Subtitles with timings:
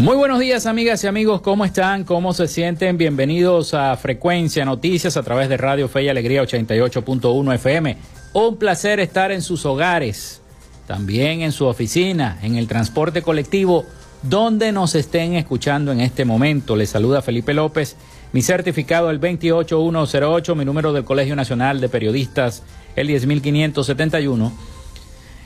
[0.00, 2.04] Muy buenos días amigas y amigos, ¿cómo están?
[2.04, 2.96] ¿Cómo se sienten?
[2.96, 7.96] Bienvenidos a Frecuencia Noticias a través de Radio Fe y Alegría 88.1 FM.
[8.32, 10.40] Un placer estar en sus hogares,
[10.86, 13.86] también en su oficina, en el transporte colectivo,
[14.22, 16.76] donde nos estén escuchando en este momento.
[16.76, 17.96] Les saluda Felipe López,
[18.32, 22.62] mi certificado el 28108, mi número del Colegio Nacional de Periodistas
[22.94, 24.52] el 10571.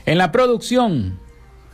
[0.05, 1.19] En la producción,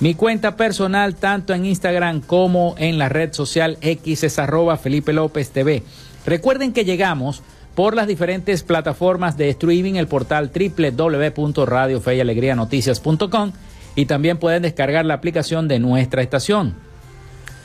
[0.00, 4.40] Mi cuenta personal, tanto en Instagram como en la red social X, es
[4.82, 5.82] Felipe López TV.
[6.24, 7.42] Recuerden que llegamos
[7.74, 13.52] por las diferentes plataformas de streaming, el portal www.radiofeyalegrianoticias.com
[13.94, 16.76] y también pueden descargar la aplicación de nuestra estación.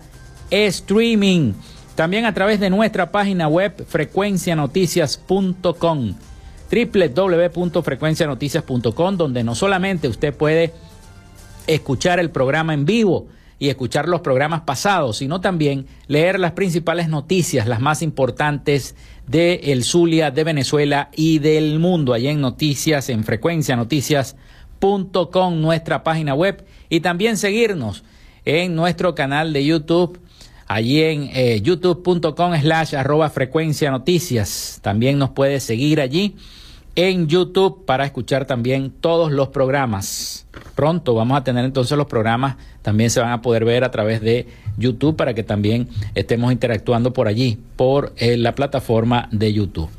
[0.49, 1.53] streaming.
[1.93, 6.15] También a través de nuestra página web frecuencianoticias.com
[6.71, 10.73] www.frecuencianoticias.com donde no solamente usted puede
[11.67, 13.27] escuchar el programa en vivo
[13.57, 18.95] y escuchar los programas pasados, sino también leer las principales noticias, las más importantes
[19.27, 26.03] de el Zulia, de Venezuela y del mundo, allá en noticias, en frecuencia noticias.com, nuestra
[26.03, 28.03] página web, y también seguirnos
[28.43, 30.19] en nuestro canal de YouTube,
[30.67, 34.79] allí en eh, youtube.com slash arroba frecuencia noticias.
[34.83, 36.35] También nos puede seguir allí
[36.95, 40.47] en YouTube para escuchar también todos los programas.
[40.75, 44.21] Pronto vamos a tener entonces los programas, también se van a poder ver a través
[44.21, 44.47] de
[44.77, 49.89] YouTube para que también estemos interactuando por allí, por eh, la plataforma de YouTube.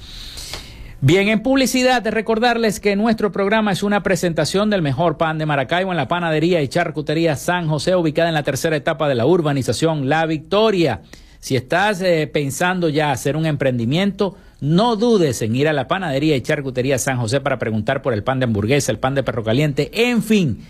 [1.02, 5.90] Bien, en publicidad, recordarles que nuestro programa es una presentación del mejor pan de Maracaibo
[5.90, 10.08] en la panadería y charcutería San José, ubicada en la tercera etapa de la urbanización
[10.08, 11.02] La Victoria.
[11.38, 16.36] Si estás eh, pensando ya hacer un emprendimiento, no dudes en ir a la panadería
[16.36, 19.44] y charcutería San José para preguntar por el pan de hamburguesa, el pan de perro
[19.44, 20.60] caliente, en fin,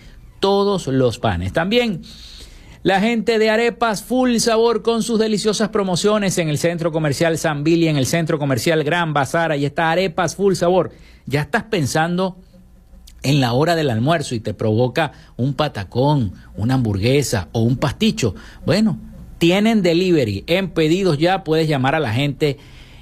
[0.40, 1.52] todos los panes.
[1.52, 2.02] También
[2.82, 7.64] la gente de Arepas Full Sabor con sus deliciosas promociones en el Centro Comercial San
[7.64, 10.92] Billy, en el Centro Comercial Gran Bazar, ahí está Arepas Full Sabor.
[11.26, 12.36] Ya estás pensando
[13.22, 18.36] en la hora del almuerzo y te provoca un patacón, una hamburguesa o un pasticho.
[18.64, 19.00] Bueno,
[19.38, 22.58] tienen delivery en pedidos ya, puedes llamar a la gente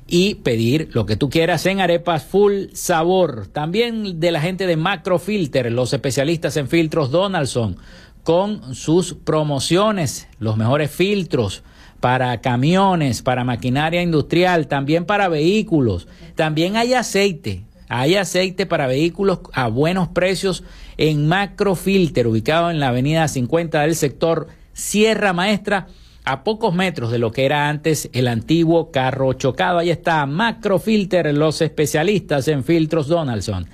[0.07, 3.47] y pedir lo que tú quieras en arepas full sabor.
[3.47, 7.77] También de la gente de Macrofilter, los especialistas en filtros Donaldson,
[8.23, 11.63] con sus promociones, los mejores filtros
[12.01, 16.07] para camiones, para maquinaria industrial, también para vehículos.
[16.35, 20.65] También hay aceite, hay aceite para vehículos a buenos precios
[20.99, 25.87] en Macrofilter, ubicado en la avenida 50 del sector Sierra Maestra
[26.25, 29.79] a pocos metros de lo que era antes el antiguo carro chocado.
[29.79, 33.67] Ahí está Macrofilter, los especialistas en filtros Donaldson.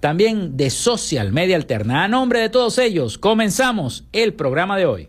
[0.00, 2.04] También de Social Media Alterna.
[2.04, 5.08] A nombre de todos ellos, comenzamos el programa de hoy.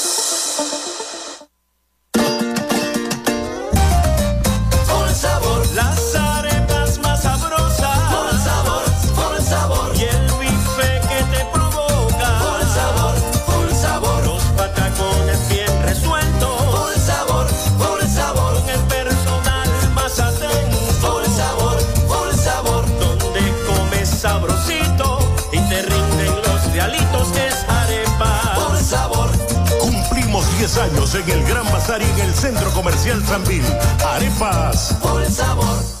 [31.99, 33.63] En el Centro Comercial Sanvil.
[34.05, 34.95] Arepas.
[35.01, 36.00] Por el sabor.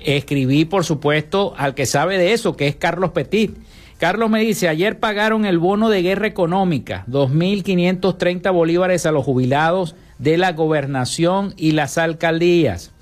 [0.00, 3.58] Escribí, por supuesto, al que sabe de eso, que es Carlos Petit
[3.98, 9.96] Carlos me dice, ayer pagaron el bono de guerra económica, 2.530 bolívares a los jubilados
[10.18, 12.92] de la gobernación y las alcaldías.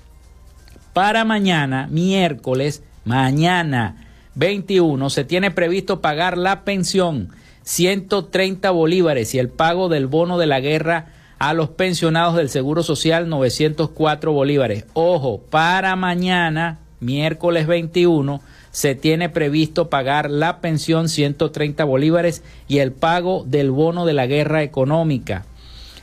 [0.93, 7.29] Para mañana, miércoles, mañana 21, se tiene previsto pagar la pensión,
[7.61, 12.81] 130 bolívares y el pago del bono de la guerra a los pensionados del Seguro
[12.81, 14.85] Social, 904 bolívares.
[14.93, 18.41] Ojo, para mañana, miércoles 21,
[18.77, 24.27] se tiene previsto pagar la pensión 130 bolívares y el pago del bono de la
[24.27, 25.45] guerra económica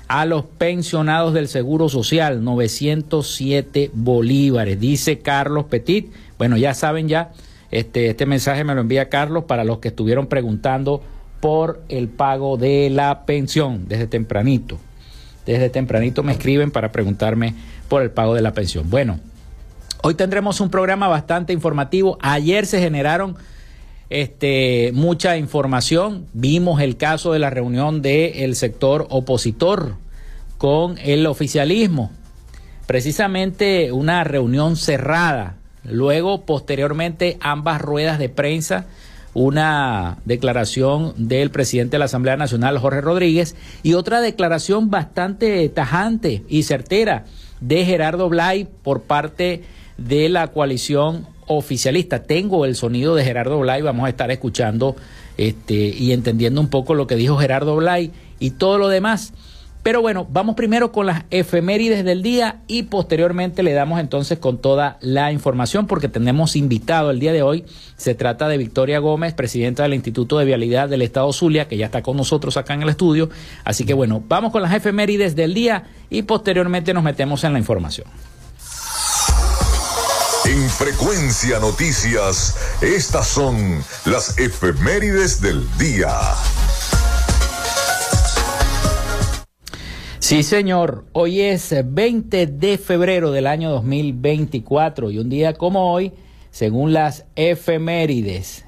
[0.09, 6.13] a los pensionados del Seguro Social 907 bolívares, dice Carlos Petit.
[6.37, 7.31] Bueno, ya saben ya,
[7.71, 11.01] este, este mensaje me lo envía Carlos para los que estuvieron preguntando
[11.39, 14.81] por el pago de la pensión desde tempranito.
[15.47, 17.55] Desde tempranito me escriben para preguntarme
[17.89, 18.91] por el pago de la pensión.
[18.91, 19.21] Bueno,
[20.07, 22.19] Hoy tendremos un programa bastante informativo.
[22.21, 23.37] Ayer se generaron
[24.11, 26.27] este, mucha información.
[26.35, 29.95] Vimos el caso de la reunión del sector opositor
[30.59, 32.11] con el oficialismo.
[32.87, 35.57] Precisamente una reunión cerrada.
[35.85, 38.85] Luego, posteriormente, ambas ruedas de prensa
[39.33, 46.45] una declaración del presidente de la Asamblea Nacional, Jorge Rodríguez, y otra declaración bastante tajante
[46.47, 47.25] y certera
[47.61, 52.23] de Gerardo Blay por parte de la coalición oficialista.
[52.23, 54.97] Tengo el sonido de Gerardo Blay, vamos a estar escuchando
[55.37, 59.33] este, y entendiendo un poco lo que dijo Gerardo Blay y todo lo demás.
[59.85, 64.57] Pero bueno, vamos primero con las efemérides del día y posteriormente le damos entonces con
[64.57, 67.67] toda la información porque tenemos invitado el día de hoy.
[67.99, 71.85] Se trata de Victoria Gómez, presidenta del Instituto de Vialidad del Estado Zulia, que ya
[71.85, 73.29] está con nosotros acá en el estudio.
[73.63, 77.59] Así que bueno, vamos con las efemérides del día y posteriormente nos metemos en la
[77.59, 78.07] información.
[80.55, 86.13] En Frecuencia Noticias, estas son las efemérides del día.
[90.21, 91.07] Sí, señor.
[91.13, 96.13] Hoy es 20 de febrero del año 2024 y un día como hoy,
[96.53, 98.64] según las efemérides,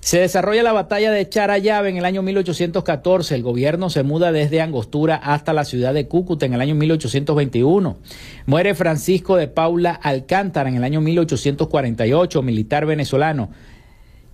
[0.00, 3.34] se desarrolla la batalla de Charayave en el año 1814.
[3.34, 7.98] El gobierno se muda desde Angostura hasta la ciudad de Cúcuta en el año 1821.
[8.46, 13.50] Muere Francisco de Paula Alcántara en el año 1848, militar venezolano.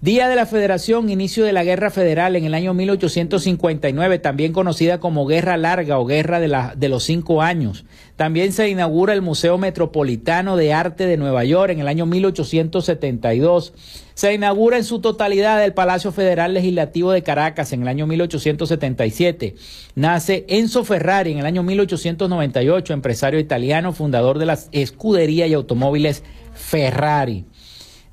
[0.02, 5.00] Día de la Federación, inicio de la Guerra Federal en el año 1859, también conocida
[5.00, 7.86] como Guerra Larga o Guerra de, los Cinco Años.
[8.14, 13.72] También se inaugura el Museo Metropolitano de Arte de Nueva York en el año 1872.
[14.12, 19.54] Se inaugura en su totalidad el Palacio Federal Legislativo de Caracas en el año 1877.
[19.94, 26.22] Nace Enzo Ferrari en el año 1898, empresario italiano, fundador de las escudería y automóviles
[26.52, 27.46] Ferrari.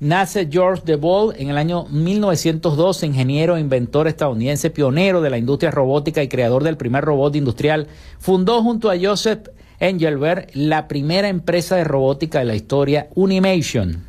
[0.00, 5.70] Nace George DeVol en el año 1912, ingeniero e inventor estadounidense, pionero de la industria
[5.70, 7.86] robótica y creador del primer robot industrial.
[8.18, 9.48] Fundó junto a Joseph
[9.78, 14.04] Engelberg la primera empresa de robótica de la historia, Unimation.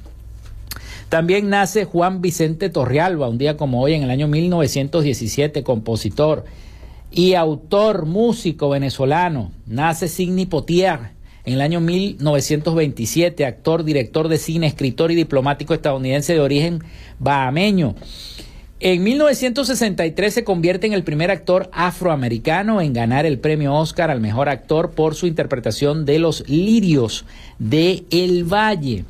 [1.10, 6.46] También nace Juan Vicente Torrealba, un día como hoy, en el año 1917, compositor
[7.12, 9.52] y autor, músico venezolano.
[9.68, 11.15] Nace Sidney Potier,
[11.46, 16.84] en el año 1927, actor, director de cine, escritor y diplomático estadounidense de origen
[17.20, 17.96] bahameño.
[18.82, 24.20] En 1963 se convierte en el primer actor afroamericano en ganar el premio Oscar al
[24.20, 27.26] mejor actor por su interpretación de Los Lirios
[27.58, 29.06] de El Valle.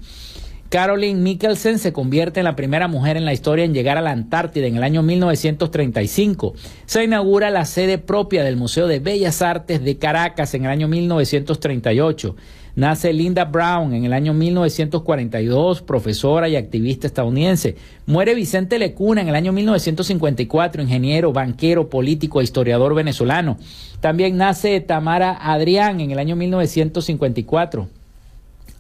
[0.70, 4.12] Caroline Mikkelsen se convierte en la primera mujer en la historia en llegar a la
[4.12, 6.56] Antártida en el año 1935.
[6.86, 10.88] Se inaugura la sede propia del Museo de Bellas Artes de Caracas en el año
[10.88, 12.36] 1938.
[12.76, 17.76] Nace Linda Brown en el año 1942, profesora y activista estadounidense.
[18.08, 23.58] Muere Vicente Lecuna en el año 1954, ingeniero, banquero, político e historiador venezolano.
[24.02, 27.88] También nace Tamara Adrián en el año 1954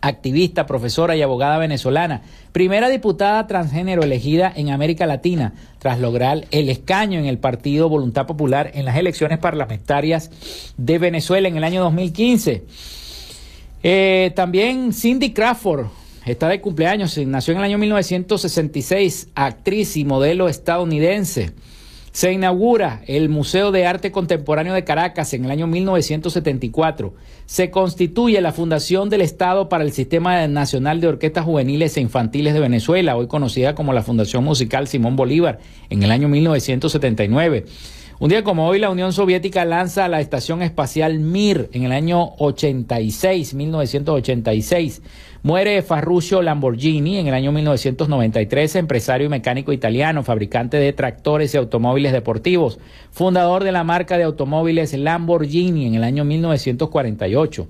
[0.07, 2.21] activista, profesora y abogada venezolana,
[2.51, 8.27] primera diputada transgénero elegida en América Latina tras lograr el escaño en el Partido Voluntad
[8.27, 10.29] Popular en las elecciones parlamentarias
[10.77, 12.63] de Venezuela en el año 2015.
[13.81, 15.88] Eh, también Cindy Crawford
[16.25, 21.53] está de cumpleaños, nació en el año 1966, actriz y modelo estadounidense.
[22.15, 27.13] Se inaugura el Museo de Arte Contemporáneo de Caracas en el año 1974.
[27.45, 32.53] Se constituye la Fundación del Estado para el Sistema Nacional de Orquestas Juveniles e Infantiles
[32.53, 37.65] de Venezuela, hoy conocida como la Fundación Musical Simón Bolívar, en el año 1979.
[38.17, 42.29] Un día como hoy, la Unión Soviética lanza la Estación Espacial Mir en el año
[42.38, 45.01] 86, 1986.
[45.45, 51.57] Muere Ferruccio Lamborghini en el año 1993, empresario y mecánico italiano, fabricante de tractores y
[51.57, 52.79] automóviles deportivos,
[53.11, 57.67] fundador de la marca de automóviles Lamborghini en el año 1948.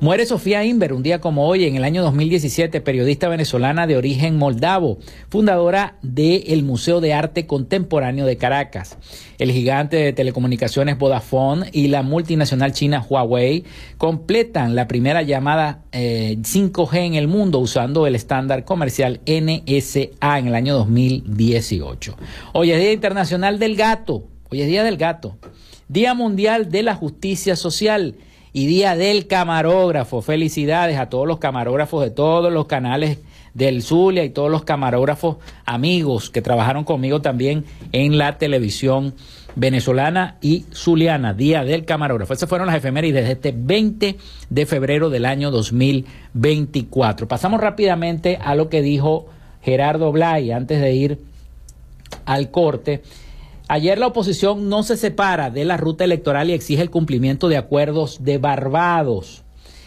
[0.00, 4.38] Muere Sofía Inver un día como hoy, en el año 2017, periodista venezolana de origen
[4.38, 4.96] moldavo,
[5.28, 8.96] fundadora del Museo de Arte Contemporáneo de Caracas.
[9.38, 13.64] El gigante de telecomunicaciones Vodafone y la multinacional china Huawei
[13.98, 20.46] completan la primera llamada 5G eh, en el mundo usando el estándar comercial NSA en
[20.46, 22.16] el año 2018.
[22.54, 24.24] Hoy es Día Internacional del Gato.
[24.50, 25.36] Hoy es Día del Gato.
[25.88, 28.14] Día Mundial de la Justicia Social
[28.52, 30.22] y Día del Camarógrafo.
[30.22, 33.18] Felicidades a todos los camarógrafos de todos los canales
[33.54, 39.14] del Zulia y todos los camarógrafos amigos que trabajaron conmigo también en la televisión
[39.56, 42.32] venezolana y zuliana, Día del Camarógrafo.
[42.32, 44.16] Esas fueron las efemérides de este 20
[44.48, 47.26] de febrero del año 2024.
[47.26, 49.26] Pasamos rápidamente a lo que dijo
[49.62, 51.18] Gerardo Blay antes de ir
[52.24, 53.02] al corte.
[53.72, 57.56] Ayer la oposición no se separa de la ruta electoral y exige el cumplimiento de
[57.56, 59.44] acuerdos de Barbados.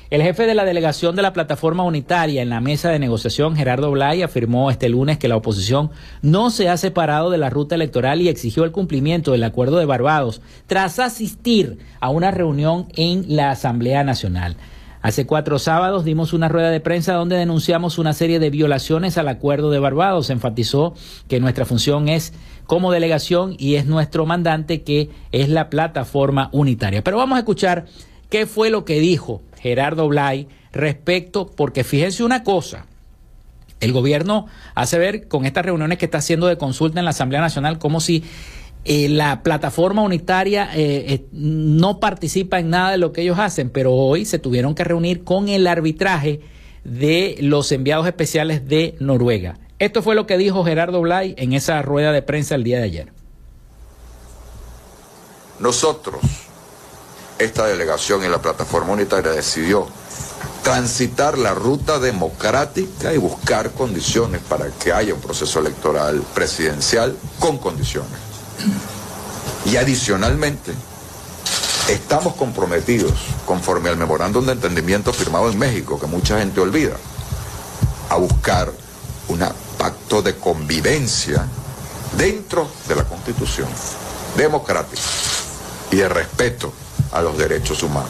[0.09, 3.91] El jefe de la delegación de la plataforma unitaria en la mesa de negociación, Gerardo
[3.91, 8.21] Blay, afirmó este lunes que la oposición no se ha separado de la ruta electoral
[8.21, 13.51] y exigió el cumplimiento del acuerdo de Barbados tras asistir a una reunión en la
[13.51, 14.55] Asamblea Nacional.
[15.03, 19.27] Hace cuatro sábados dimos una rueda de prensa donde denunciamos una serie de violaciones al
[19.27, 20.29] acuerdo de Barbados.
[20.29, 20.93] Enfatizó
[21.27, 22.31] que nuestra función es
[22.65, 27.03] como delegación y es nuestro mandante que es la plataforma unitaria.
[27.03, 27.85] Pero vamos a escuchar
[28.29, 32.85] qué fue lo que dijo Gerardo Blay respecto, porque fíjense una cosa,
[33.79, 37.41] el gobierno hace ver con estas reuniones que está haciendo de consulta en la Asamblea
[37.41, 38.23] Nacional como si
[38.85, 43.69] eh, la plataforma unitaria eh, eh, no participa en nada de lo que ellos hacen,
[43.69, 46.41] pero hoy se tuvieron que reunir con el arbitraje
[46.83, 49.57] de los enviados especiales de Noruega.
[49.79, 52.83] Esto fue lo que dijo Gerardo Blay en esa rueda de prensa el día de
[52.83, 53.13] ayer.
[55.59, 56.21] Nosotros,
[57.39, 59.87] esta delegación y la plataforma unitaria decidió
[60.63, 67.57] transitar la ruta democrática y buscar condiciones para que haya un proceso electoral presidencial con
[67.57, 68.19] condiciones.
[69.65, 70.71] Y adicionalmente,
[71.89, 73.13] estamos comprometidos,
[73.45, 76.95] conforme al memorándum de entendimiento firmado en México, que mucha gente olvida,
[78.09, 78.71] a buscar
[79.27, 79.43] un
[79.77, 81.45] pacto de convivencia
[82.17, 83.67] dentro de la Constitución
[84.35, 85.01] democrática
[85.91, 86.73] y de respeto
[87.11, 88.09] a los derechos humanos.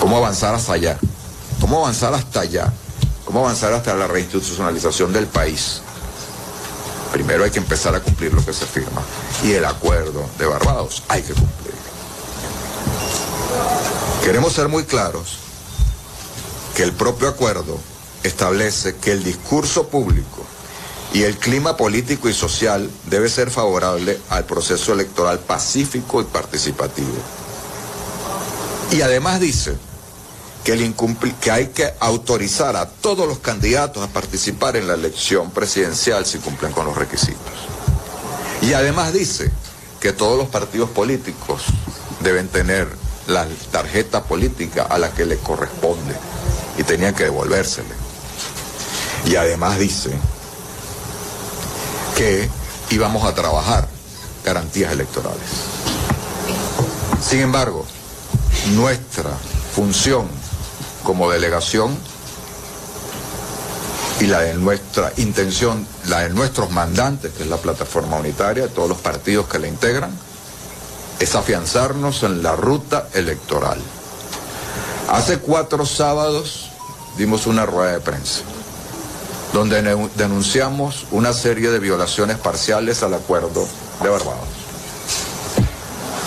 [0.00, 0.98] ¿Cómo avanzar hasta allá?
[1.60, 2.72] ¿Cómo avanzar hasta allá?
[3.24, 5.80] ¿Cómo avanzar hasta la reinstitucionalización del país?
[7.12, 9.02] Primero hay que empezar a cumplir lo que se firma.
[9.44, 11.80] Y el acuerdo de Barbados hay que cumplirlo.
[14.24, 15.38] Queremos ser muy claros
[16.74, 17.78] que el propio acuerdo
[18.22, 20.44] establece que el discurso público
[21.12, 27.12] y el clima político y social debe ser favorable al proceso electoral pacífico y participativo.
[28.90, 29.76] Y además dice
[30.64, 30.94] que, el
[31.40, 36.38] que hay que autorizar a todos los candidatos a participar en la elección presidencial si
[36.38, 37.52] cumplen con los requisitos.
[38.62, 39.50] Y además dice
[40.00, 41.64] que todos los partidos políticos
[42.20, 42.88] deben tener
[43.26, 46.14] la tarjeta política a la que le corresponde
[46.78, 48.01] y tenían que devolvérsele.
[49.24, 50.10] Y además dice
[52.16, 52.48] que
[52.90, 53.88] íbamos a trabajar
[54.44, 55.40] garantías electorales.
[57.22, 57.86] Sin embargo,
[58.74, 59.30] nuestra
[59.74, 60.26] función
[61.04, 61.96] como delegación
[64.20, 68.88] y la de nuestra intención, la de nuestros mandantes, que es la plataforma unitaria, todos
[68.88, 70.10] los partidos que la integran,
[71.18, 73.78] es afianzarnos en la ruta electoral.
[75.10, 76.70] Hace cuatro sábados
[77.16, 78.42] dimos una rueda de prensa
[79.52, 79.82] donde
[80.16, 83.68] denunciamos una serie de violaciones parciales al acuerdo
[84.02, 84.48] de Barbados.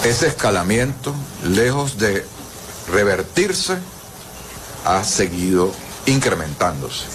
[0.03, 2.25] Ese escalamiento, lejos de
[2.91, 3.77] revertirse,
[4.85, 5.71] ha seguido
[6.05, 7.05] incrementándose.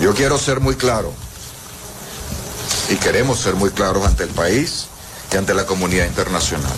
[0.00, 1.12] Yo quiero ser muy claro
[2.88, 4.86] y queremos ser muy claros ante el país
[5.32, 6.76] y ante la comunidad internacional.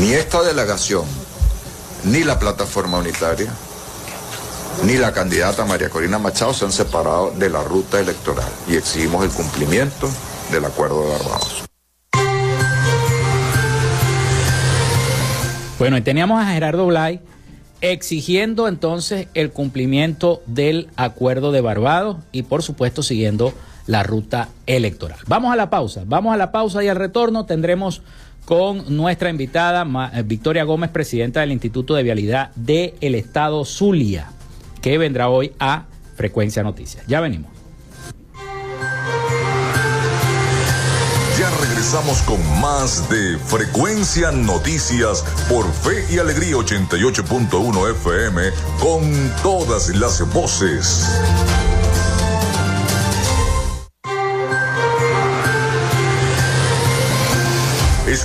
[0.00, 1.04] Ni esta delegación,
[2.02, 3.52] ni la plataforma unitaria,
[4.84, 9.24] ni la candidata María Corina Machado se han separado de la ruta electoral y exigimos
[9.24, 10.08] el cumplimiento
[10.50, 11.64] del acuerdo de Barbados.
[15.78, 17.20] Bueno, y teníamos a Gerardo Blay
[17.80, 23.52] exigiendo entonces el cumplimiento del acuerdo de Barbados y por supuesto siguiendo
[23.86, 25.18] la ruta electoral.
[25.26, 28.02] Vamos a la pausa, vamos a la pausa y al retorno tendremos
[28.44, 34.30] con nuestra invitada eh, Victoria Gómez, presidenta del Instituto de Vialidad del Estado Zulia,
[34.86, 37.04] que vendrá hoy a Frecuencia Noticias.
[37.08, 37.50] Ya venimos.
[41.60, 48.42] regresamos con más de Frecuencia Noticias por Fe y Alegría 88.1 FM
[48.80, 51.20] con todas las voces.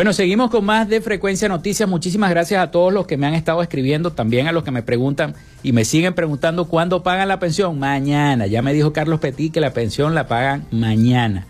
[0.00, 1.86] Bueno, seguimos con más de Frecuencia Noticias.
[1.86, 4.82] Muchísimas gracias a todos los que me han estado escribiendo, también a los que me
[4.82, 7.78] preguntan y me siguen preguntando cuándo pagan la pensión.
[7.78, 8.46] Mañana.
[8.46, 11.46] Ya me dijo Carlos Petit que la pensión la pagan mañana.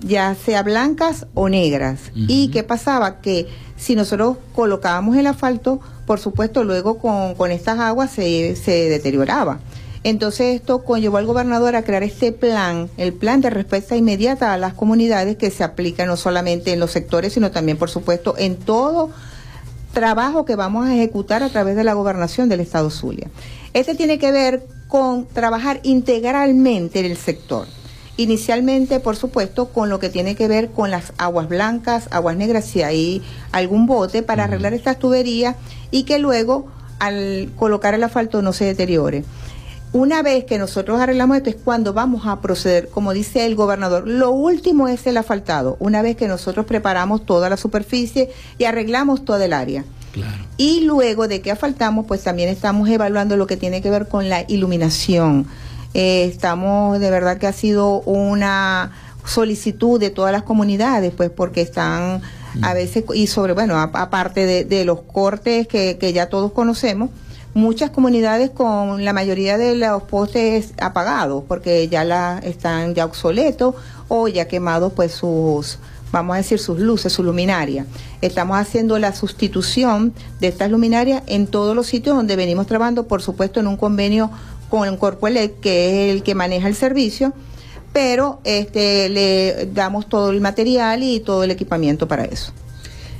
[0.00, 2.00] ya sea blancas o negras.
[2.14, 3.20] ¿Y qué pasaba?
[3.20, 8.88] Que si nosotros colocábamos el asfalto, por supuesto, luego con, con estas aguas se, se
[8.88, 9.58] deterioraba.
[10.02, 14.58] Entonces esto conllevó al gobernador a crear este plan, el plan de respuesta inmediata a
[14.58, 18.56] las comunidades que se aplica no solamente en los sectores, sino también, por supuesto, en
[18.56, 19.10] todo
[19.96, 23.30] trabajo que vamos a ejecutar a través de la gobernación del Estado Zulia.
[23.72, 27.66] Este tiene que ver con trabajar integralmente en el sector.
[28.18, 32.66] Inicialmente, por supuesto, con lo que tiene que ver con las aguas blancas, aguas negras,
[32.66, 35.56] si hay algún bote para arreglar estas tuberías
[35.90, 36.66] y que luego
[36.98, 39.24] al colocar el asfalto no se deteriore.
[39.96, 44.06] Una vez que nosotros arreglamos esto es cuando vamos a proceder, como dice el gobernador,
[44.06, 48.28] lo último es el asfaltado, una vez que nosotros preparamos toda la superficie
[48.58, 49.86] y arreglamos toda el área.
[50.58, 54.28] Y luego de que asfaltamos, pues también estamos evaluando lo que tiene que ver con
[54.28, 55.46] la iluminación.
[55.94, 58.92] Eh, estamos, de verdad que ha sido una
[59.24, 62.20] solicitud de todas las comunidades, pues porque están
[62.60, 67.08] a veces, y sobre, bueno, aparte de, los cortes que, que ya todos conocemos,
[67.56, 73.74] muchas comunidades con la mayoría de los postes apagados, porque ya la, están ya obsoletos
[74.08, 75.78] o ya quemados pues sus,
[76.12, 77.86] vamos a decir, sus luces, su luminaria.
[78.20, 83.22] Estamos haciendo la sustitución de estas luminarias en todos los sitios donde venimos trabajando, por
[83.22, 84.30] supuesto, en un convenio
[84.68, 87.32] con Corpoelec, que es el que maneja el servicio,
[87.94, 92.52] pero este, le damos todo el material y todo el equipamiento para eso.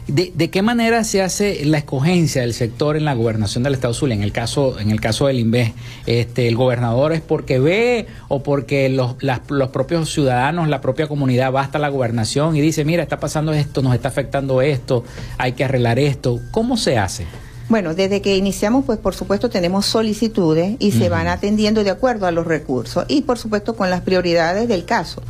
[0.08, 4.14] ¿De, qué manera se hace la escogencia del sector en la gobernación del Estado Zulia?
[4.14, 5.74] En el caso, en el caso del INVE,
[6.06, 9.16] este, el gobernador es porque ve o porque los,
[9.48, 13.52] los propios ciudadanos, la propia comunidad va hasta la gobernación y dice, mira, está pasando
[13.52, 15.02] esto, nos está afectando esto,
[15.38, 16.38] hay que arreglar esto.
[16.52, 17.26] ¿Cómo se hace?
[17.68, 22.26] Bueno, desde que iniciamos, pues por supuesto tenemos solicitudes y se van atendiendo de acuerdo
[22.26, 25.20] a los recursos y por supuesto con las prioridades del caso.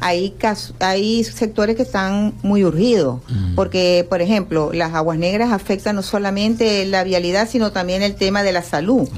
[0.00, 0.36] Hay,
[0.80, 3.20] hay sectores que están muy urgidos,
[3.54, 8.42] porque, por ejemplo, las aguas negras afectan no solamente la vialidad, sino también el tema
[8.42, 9.08] de la salud.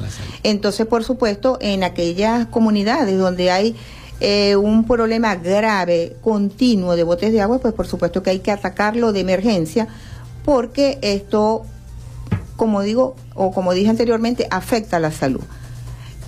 [0.43, 3.77] Entonces, por supuesto, en aquellas comunidades donde hay
[4.21, 8.51] eh, un problema grave, continuo de botes de agua, pues por supuesto que hay que
[8.51, 9.89] atacarlo de emergencia,
[10.45, 11.65] porque esto
[12.59, 15.41] como digo, o como dije anteriormente, afecta a la salud.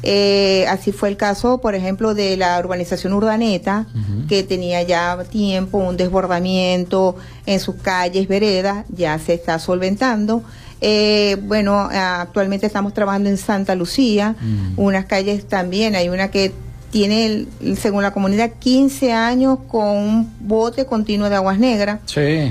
[0.02, 3.86] Eh, así fue el caso, por ejemplo, de la urbanización Urdaneta,
[4.28, 10.42] que tenía ya tiempo un desbordamiento en sus calles, veredas, ya se está solventando.
[10.80, 14.36] Eh, bueno, actualmente estamos trabajando en Santa Lucía,
[14.76, 16.52] unas calles también, hay una que
[16.90, 22.00] tiene, según la comunidad, 15 años con un bote continuo de aguas negras.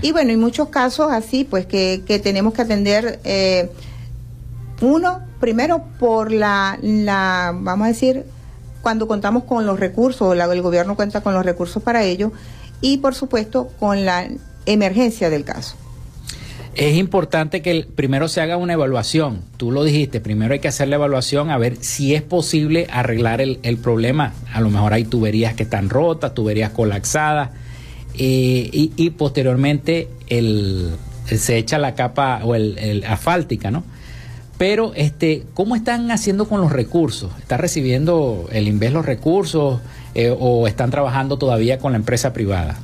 [0.01, 3.69] Y bueno, hay muchos casos así, pues que, que tenemos que atender, eh,
[4.81, 8.25] uno, primero por la, la, vamos a decir,
[8.81, 12.31] cuando contamos con los recursos, el gobierno cuenta con los recursos para ello,
[12.81, 14.27] y por supuesto con la
[14.65, 15.75] emergencia del caso
[16.79, 19.41] es importante que primero se haga una evaluación.
[19.57, 23.41] Tú lo dijiste, primero hay que hacer la evaluación a ver si es posible arreglar
[23.41, 24.33] el, problema.
[24.53, 27.49] A lo mejor hay tuberías que están rotas, tuberías colapsadas.
[28.13, 30.91] eh, y, posteriormente el,
[31.25, 33.83] se echa la capa o el, asfáltica, ¿no?
[34.59, 37.31] Pero, este, ¿cómo están haciendo con los recursos?
[37.39, 39.79] ¿Está recibiendo el Inves los recursos
[40.15, 42.77] eh, o están trabajando todavía con la empresa privada?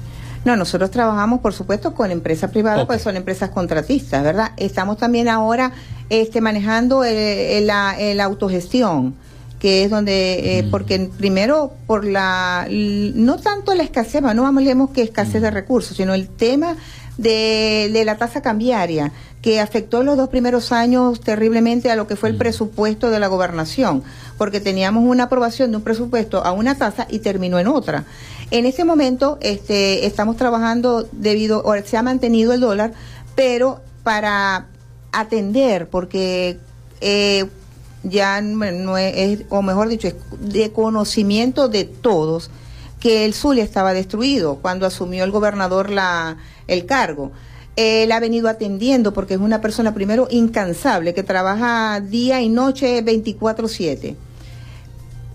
[0.45, 4.51] No, nosotros trabajamos, por supuesto, con empresas privadas, pues son empresas contratistas, ¿verdad?
[4.55, 5.73] Estamos también ahora
[6.09, 9.13] este, manejando la, autogestión
[9.59, 10.71] que es donde, eh, mm.
[10.71, 15.53] porque primero por la, no tanto la escasez, no hablemos que escasez de mm.
[15.53, 16.77] recursos, sino el tema
[17.17, 19.11] de, de, la tasa cambiaria,
[19.45, 22.39] que afectó los dos primeros años terriblemente a lo que fue el mm.
[22.39, 24.01] presupuesto de la gobernación,
[24.39, 28.05] porque teníamos una aprobación de un presupuesto a una tasa y terminó en otra.
[28.49, 32.93] En ese momento este, estamos trabajando debido, o se ha mantenido el dólar,
[33.35, 34.65] pero para
[35.11, 36.57] atender, porque
[37.01, 37.45] eh,
[38.01, 42.49] ya no es, o mejor dicho, es de conocimiento de todos
[42.99, 47.31] que el Zulia estaba destruido cuando asumió el gobernador la, el cargo.
[47.75, 53.03] Él ha venido atendiendo porque es una persona primero incansable que trabaja día y noche
[53.03, 54.15] 24/7.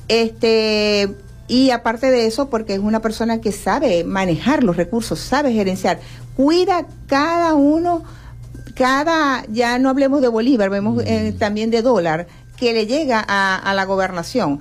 [0.09, 1.09] Este
[1.49, 6.01] y aparte de eso porque es una persona que sabe manejar los recursos, sabe gerenciar,
[6.37, 8.05] cuida cada uno
[8.75, 13.75] cada ya no hablemos de bolívar, vemos eh, también de dólar que le llega a,
[13.75, 14.61] la gobernación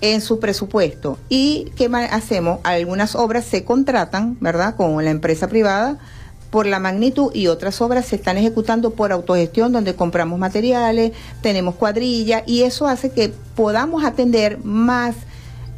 [0.00, 1.18] en su presupuesto.
[1.28, 2.60] ¿Y qué hacemos?
[2.64, 5.98] Algunas obras se contratan, ¿verdad?, con la empresa privada
[6.50, 11.74] por la magnitud y otras obras se están ejecutando por autogestión donde compramos materiales, tenemos
[11.74, 15.16] cuadrilla y eso hace que podamos atender más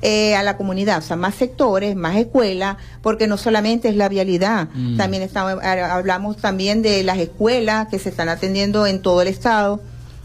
[0.02, 4.08] eh, a la comunidad, o sea, más sectores, más escuelas, porque no solamente es la
[4.08, 4.96] vialidad, mm.
[4.96, 9.80] también estamos, hablamos también de las escuelas que se están atendiendo en todo el estado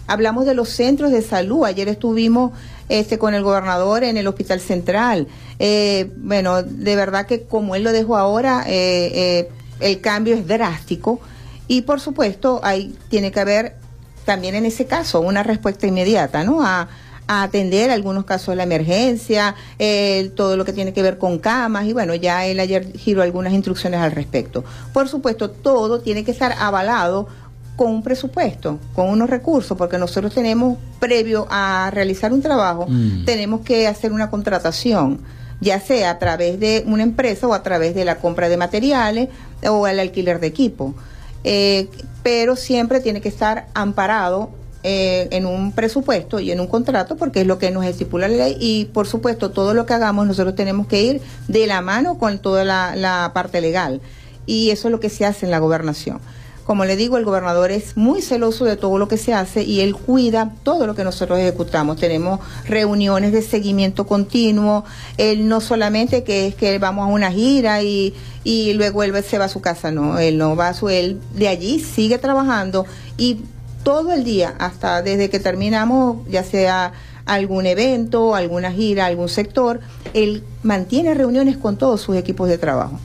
[0.06, 1.64] Hablamos de los centros de salud.
[1.64, 2.52] Ayer estuvimos
[2.90, 5.28] este, con el gobernador en el Hospital Central.
[5.60, 9.50] Eh, bueno, de verdad que como él lo dejó ahora, eh, eh,
[9.84, 11.20] el cambio es drástico.
[11.68, 13.76] Y por supuesto, ahí tiene que haber
[14.26, 16.66] también en ese caso una respuesta inmediata, ¿no?
[16.66, 16.88] A,
[17.26, 19.56] atender algunos casos de la emergencia,
[20.36, 23.54] todo lo que tiene que ver con camas y bueno, ya él ayer giró algunas
[23.54, 24.66] instrucciones al respecto.
[24.92, 27.30] Por supuesto, todo tiene que estar avalado
[27.76, 33.24] con un presupuesto, con unos recursos, porque nosotros tenemos, previo a realizar un trabajo, mm.
[33.26, 35.20] tenemos que hacer una contratación,
[35.60, 39.30] ya sea a través de una empresa o a través de la compra de materiales
[39.70, 40.94] o el alquiler de equipo.
[41.44, 41.90] Eh,
[42.24, 44.52] pero siempre tiene que estar amparado
[44.84, 48.36] eh, en un presupuesto y en un contrato porque es lo que nos estipula la
[48.38, 52.18] ley y por supuesto todo lo que hagamos nosotros tenemos que ir de la mano
[52.18, 54.02] con toda la parte legal
[54.46, 56.20] y eso es lo que se hace en la gobernación.
[56.66, 59.82] Como le digo, el gobernador es muy celoso de todo lo que se hace y
[59.82, 61.98] él cuida todo lo que nosotros ejecutamos.
[61.98, 64.86] Tenemos reuniones de seguimiento continuo.
[65.18, 68.14] Él no solamente que es que vamos a una gira y,
[68.46, 71.20] y luego él se va a su casa, no, él no va a su, él
[71.36, 72.86] de allí sigue trabajando
[73.18, 73.42] y
[73.84, 76.94] todo el día, hasta desde que terminamos, ya sea
[77.26, 79.82] algún evento, alguna gira, algún sector,
[80.14, 83.00] él mantiene reuniones con todos sus equipos de trabajo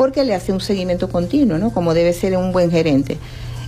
[0.00, 1.74] porque le hace un seguimiento continuo, ¿no?
[1.74, 3.18] Como debe ser un buen gerente.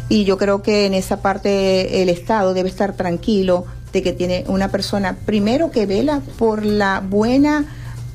[0.08, 4.46] Y yo creo que en esa parte el Estado debe estar tranquilo de que tiene
[4.48, 7.66] una persona, primero que vela por la buena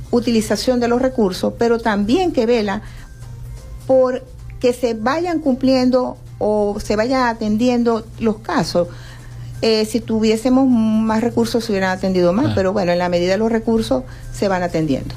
[0.09, 2.81] utilización de los recursos, pero también que vela
[3.85, 4.23] por
[4.59, 8.87] que se vayan cumpliendo o se vayan atendiendo los casos.
[9.61, 13.37] Eh, si tuviésemos más recursos se hubieran atendido más, pero bueno, en la medida de
[13.37, 15.13] los recursos se van atendiendo.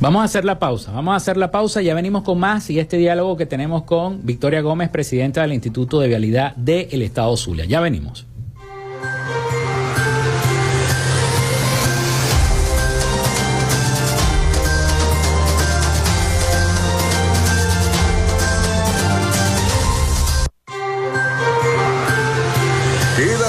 [0.00, 2.78] Vamos a hacer la pausa, vamos a hacer la pausa, ya venimos con más y
[2.78, 7.64] este diálogo que tenemos con Victoria Gómez, presidenta del Instituto de Vialidad del Estado Zulia.
[7.64, 8.27] Ya venimos.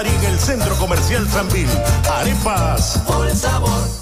[0.00, 1.68] En el Centro Comercial Sanvil.
[2.10, 2.98] Arepas.
[3.06, 4.01] Por el sabor.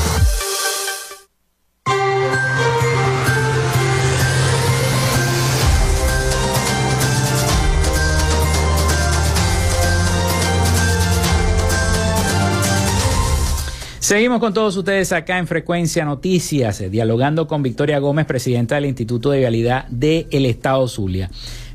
[14.11, 18.87] Seguimos con todos ustedes acá en Frecuencia Noticias, eh, dialogando con Victoria Gómez, presidenta del
[18.87, 21.29] Instituto de Vialidad del Estado Zulia.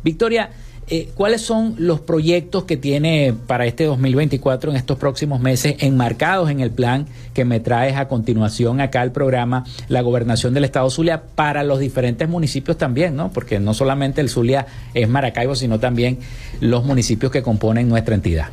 [0.05, 0.51] Victoria,
[0.87, 6.51] eh, ¿cuáles son los proyectos que tiene para este 2024 en estos próximos meses enmarcados
[6.51, 10.91] en el plan que me traes a continuación acá al programa La Gobernación del Estado
[10.91, 13.33] Zulia para los diferentes municipios también, ¿no?
[13.33, 16.19] Porque no solamente el Zulia es Maracaibo, sino también
[16.61, 18.49] los municipios que componen nuestra entidad.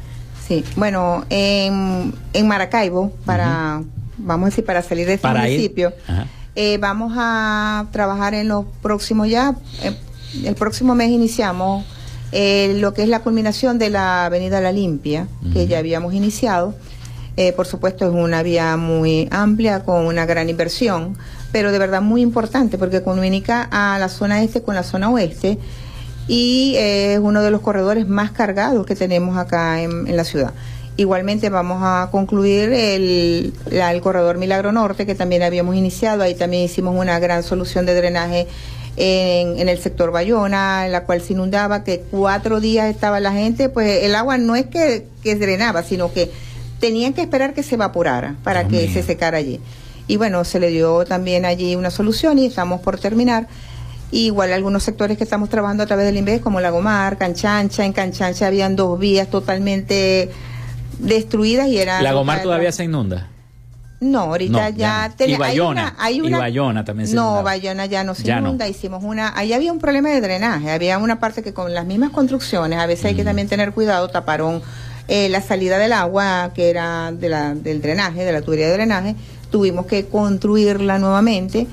[0.47, 3.82] Sí, bueno, en, en Maracaibo, para,
[4.17, 5.93] vamos a decir, para salir de este municipio,
[6.56, 9.95] eh, vamos a trabajar en los próximos ya, eh,
[10.43, 11.86] el próximo mes iniciamos
[12.32, 16.75] eh, lo que es la culminación de la Avenida La Limpia, que ya habíamos iniciado.
[17.56, 21.17] por supuesto, es una vía muy amplia, con una gran inversión,
[21.51, 25.58] pero de verdad muy importante, porque comunica a la zona este con la zona oeste
[26.27, 30.53] y es uno de los corredores más cargados que tenemos acá en, la ciudad.
[30.95, 36.23] Igualmente vamos a concluir el, el, corredor Milagro Norte, que también habíamos iniciado.
[36.23, 38.47] Ahí también hicimos una gran solución de drenaje
[38.95, 43.33] en, en, el sector Bayona, en la cual se inundaba, que cuatro días estaba la
[43.33, 46.31] gente, pues el agua no es que, que drenaba, sino que
[46.79, 49.59] tenían que esperar que se evaporara para que se secara allí.
[50.07, 53.47] Y bueno, se le dio también allí una solución y estamos por terminar
[54.13, 57.86] igual algunos sectores que estamos trabajando a través del INVES, como Lagomar, Canchancha.
[57.86, 60.32] En Canchancha habían dos vías totalmente
[60.99, 62.04] destruidas y eran...
[62.04, 63.30] ¿Lagomar todavía se inunda?
[64.04, 65.38] No, ahorita ya, tenemos.
[65.38, 69.02] y Bayona, hay una, y Bayona también se No, Bayona ya no se inunda, hicimos
[69.04, 72.80] una, ahí había un problema de drenaje, había una parte que con las mismas construcciones,
[72.80, 73.26] a veces hay que mm.
[73.26, 74.62] también tener cuidado, taparon
[75.08, 78.73] eh, la salida del agua, que era de la, del drenaje, de la tubería de
[78.73, 79.15] drenaje,
[79.49, 81.67] tuvimos que construirla nuevamente,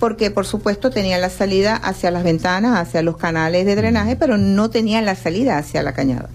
[0.00, 4.38] porque por supuesto tenían la salida hacia las ventanas, hacia los canales de drenaje, pero
[4.38, 6.30] no tenían la salida hacia la cañada.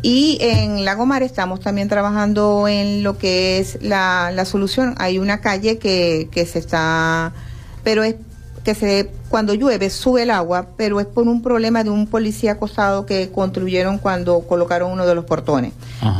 [0.00, 4.94] Y en Lagomar estamos también trabajando en lo que es la, solución.
[4.98, 7.32] Hay una calle que, que se está,
[7.84, 8.16] pero es
[8.64, 12.52] que se cuando llueve sube el agua, pero es por un problema de un policía
[12.52, 15.72] acostado que construyeron cuando colocaron uno de los portones.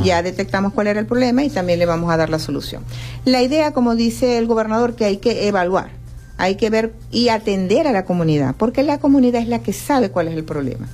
[0.03, 2.83] Ya detectamos cuál era el problema y también le vamos a dar la solución.
[3.25, 6.02] La idea, como dice el gobernador, que hay que evaluar
[6.37, 10.09] hay que ver y atender a la comunidad, porque la comunidad es la que sabe
[10.09, 10.87] cuál es el problema.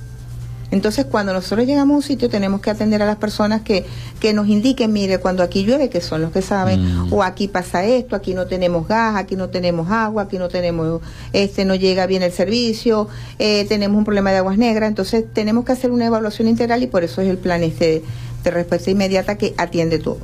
[0.72, 3.84] Entonces, cuando nosotros llegamos a un sitio, tenemos que atender a las personas que,
[4.20, 7.12] que nos indiquen, mire, cuando aquí llueve, que son los que saben, Mm.
[7.12, 11.00] o aquí pasa esto, aquí no tenemos gas, aquí no tenemos agua, aquí no tenemos,
[11.32, 13.08] este, no llega bien el servicio,
[13.40, 14.88] eh, tenemos un problema de aguas negras.
[14.88, 18.04] Entonces, tenemos que hacer una evaluación integral y por eso es el plan este
[18.44, 20.18] de respuesta inmediata que atiende todo.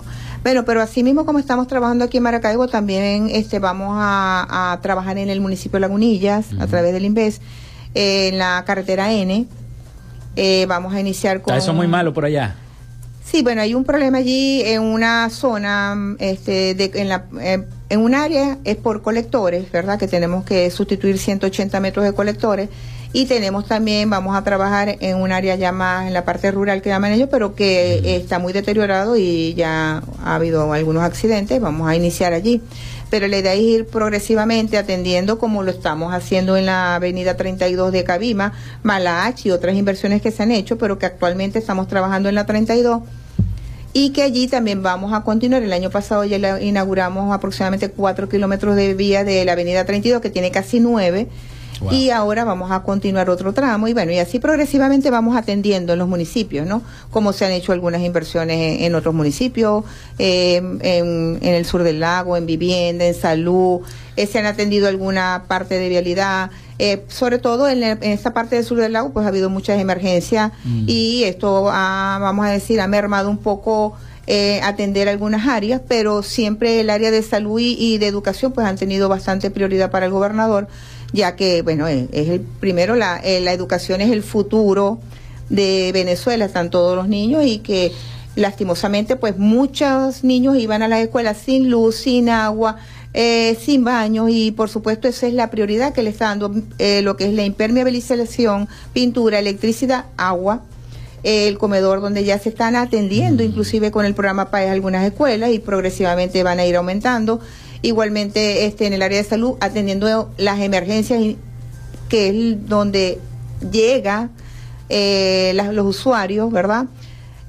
[0.47, 4.81] Bueno, pero así mismo como estamos trabajando aquí en Maracaibo, también este, vamos a, a
[4.81, 7.41] trabajar en el municipio de Lagunillas a través del INVES,
[7.97, 9.45] eh, en la carretera N.
[10.37, 11.53] Eh, vamos a iniciar con...
[11.53, 12.55] Está eso muy malo por allá.
[13.25, 18.01] Sí, bueno, hay un problema allí en una zona, este, de, en, la, eh, en
[18.01, 19.99] un área es por colectores, ¿verdad?
[19.99, 22.69] Que tenemos que sustituir 180 metros de colectores
[23.19, 26.83] y tenemos también, vamos a trabajar en un área ya más en la parte rural
[26.83, 31.89] que llaman ellos, pero que está muy deteriorado y ya ha habido algunos accidentes, vamos
[31.89, 32.61] a iniciar allí.
[33.09, 37.91] Pero la idea es ir progresivamente atendiendo como lo estamos haciendo en la avenida 32
[37.91, 38.53] de Cabima,
[38.83, 42.45] Malach y otras inversiones que se han hecho, pero que actualmente estamos trabajando en la
[42.45, 43.01] 32
[43.95, 45.63] y que allí también vamos a continuar.
[45.63, 50.21] El año pasado ya la- inauguramos aproximadamente 4 kilómetros de vía de la avenida 32,
[50.21, 51.29] que tiene casi 9.
[51.81, 51.93] Wow.
[51.93, 55.99] Y ahora vamos a continuar otro tramo y bueno, y así progresivamente vamos atendiendo en
[55.99, 56.83] los municipios, ¿no?
[57.11, 59.85] Como se han hecho algunas inversiones en, en otros municipios,
[60.19, 63.81] eh, en, en el sur del lago, en vivienda, en salud,
[64.17, 68.33] eh, se han atendido alguna parte de vialidad, eh, sobre todo en, el- en esta
[68.33, 70.53] parte del sur del lago, pues ha habido muchas emergencias
[70.87, 73.95] y esto ha, vamos a decir, ha mermado un poco
[74.27, 78.67] eh, atender algunas áreas, pero siempre el área de salud y, y de educación pues
[78.67, 80.67] han tenido bastante prioridad para el gobernador,
[81.13, 84.99] ya que, bueno, es, es el primero, la, eh, la educación es el futuro
[85.49, 87.93] de Venezuela, están todos los niños y que
[88.35, 92.77] lastimosamente pues muchos niños iban a las escuelas sin luz, sin agua,
[93.15, 97.01] eh, sin baños y por supuesto esa es la prioridad que le está dando eh,
[97.01, 100.63] lo que es la impermeabilización, pintura, electricidad, agua,
[101.25, 105.51] eh, el comedor donde ya se están atendiendo, inclusive con el programa PAES algunas escuelas
[105.51, 107.41] y progresivamente van a ir aumentando.
[107.83, 111.23] Igualmente este, en el área de salud atendiendo las emergencias
[112.09, 113.19] que es donde
[113.73, 114.31] llega
[114.89, 116.87] eh, las- los usuarios, ¿verdad?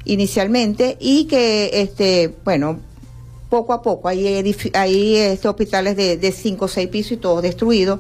[0.05, 2.79] Inicialmente y que, este, bueno,
[3.49, 4.25] poco a poco hay,
[4.73, 7.99] hay este, hospitales de, de cinco o seis pisos y todos destruidos.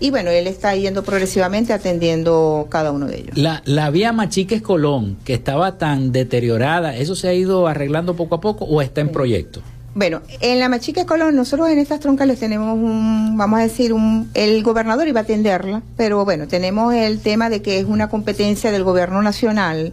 [0.00, 3.38] Y bueno, él está yendo progresivamente atendiendo cada uno de ellos.
[3.38, 8.34] La, la vía Machiques Colón, que estaba tan deteriorada, ¿eso se ha ido arreglando poco
[8.34, 9.62] a poco o está en proyecto?
[9.96, 14.28] Bueno, en la Machique Colón, nosotros en estas troncales tenemos un, vamos a decir, un,
[14.34, 18.72] el gobernador iba a atenderla, pero bueno, tenemos el tema de que es una competencia
[18.72, 19.92] del gobierno nacional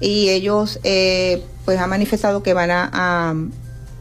[0.00, 3.34] y ellos eh, pues han manifestado que van a, a,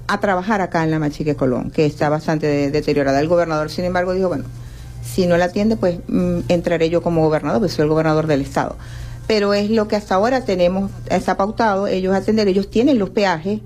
[0.07, 3.21] a trabajar acá en la Machique Colón, que está bastante de- deteriorada.
[3.21, 4.43] El gobernador, sin embargo, dijo, bueno,
[5.01, 8.41] si no la atiende, pues mm, entraré yo como gobernador, pues soy el gobernador del
[8.41, 8.75] estado.
[9.27, 13.61] Pero es lo que hasta ahora tenemos, está pautado, ellos atender, ellos tienen los peajes,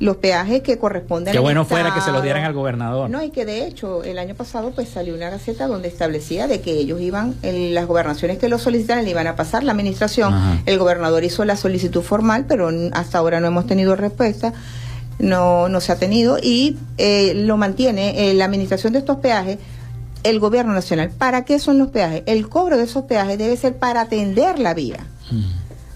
[0.00, 3.08] los peajes que corresponden Qué bueno fuera que se los dieran al gobernador.
[3.08, 6.60] No, y que de hecho el año pasado pues salió una gaceta donde establecía de
[6.60, 10.34] que ellos iban, en las gobernaciones que lo solicitaran le iban a pasar la administración.
[10.34, 10.62] Ajá.
[10.66, 14.52] El gobernador hizo la solicitud formal, pero hasta ahora no hemos tenido respuesta,
[15.18, 19.58] no, no se ha tenido y eh, lo mantiene eh, la administración de estos peajes.
[20.24, 21.10] El gobierno nacional.
[21.10, 22.22] ¿Para qué son los peajes?
[22.24, 25.06] El cobro de esos peajes debe ser para atender la vía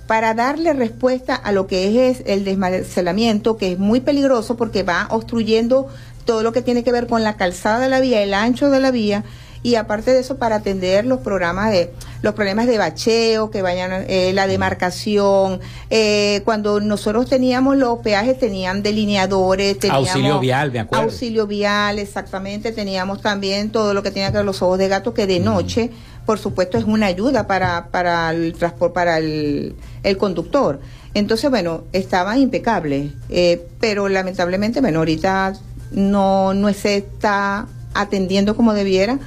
[0.09, 5.07] para darle respuesta a lo que es el desmantelamiento, que es muy peligroso porque va
[5.11, 5.87] obstruyendo
[6.25, 8.81] todo lo que tiene que ver con la calzada de la vía, el ancho de
[8.81, 9.23] la vía,
[9.63, 11.93] y aparte de eso para atender los programas de
[12.23, 18.39] los problemas de bacheo que vayan eh, la demarcación eh, cuando nosotros teníamos los peajes
[18.39, 21.05] tenían delineadores teníamos Auxilio vial, me acuerdo.
[21.05, 25.13] auxilio vial exactamente teníamos también todo lo que tenía que ver los ojos de gato
[25.13, 25.91] que de noche
[26.29, 30.79] por supuesto es una ayuda para para el transporte para el, el conductor
[31.15, 35.55] entonces bueno estaban impecables eh, pero lamentablemente bueno ahorita
[35.93, 39.19] no no se está atendiendo como debiera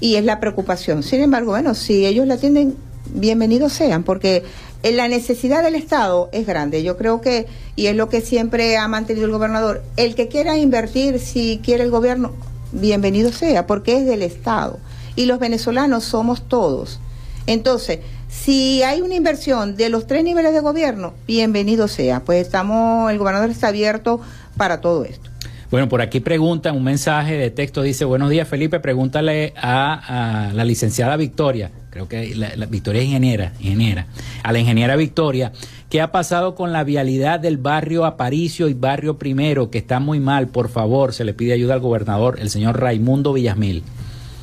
[0.00, 1.02] y es la preocupación.
[1.02, 2.74] Sin embargo, bueno, si ellos la atienden,
[3.12, 4.44] bienvenidos sean, porque
[4.82, 6.82] eh, la necesidad del Estado es grande.
[6.82, 10.56] Yo creo que, y es lo que siempre ha mantenido el gobernador, el que quiera
[10.56, 12.32] invertir, si quiere el gobierno,
[12.72, 14.78] bienvenido sea, porque es del Estado.
[15.18, 17.00] Y los venezolanos somos todos.
[17.48, 17.98] Entonces,
[18.28, 22.20] si hay una inversión de los tres niveles de gobierno, bienvenido sea.
[22.20, 24.20] Pues estamos, el gobernador está abierto
[24.56, 25.28] para todo esto.
[25.72, 30.64] Bueno, por aquí preguntan, un mensaje de texto dice, buenos días Felipe, pregúntale a, la
[30.64, 34.06] licenciada Victoria, creo que la Victoria es ingeniera, ingeniera,
[34.44, 35.50] a la ingeniera Victoria,
[35.90, 40.20] ¿qué ha pasado con la vialidad del barrio Aparicio y barrio Primero, que está muy
[40.20, 40.46] mal?
[40.46, 43.82] Por favor, se le pide ayuda al gobernador, el señor Raimundo Villasmil.